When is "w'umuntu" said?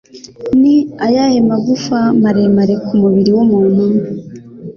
3.37-3.83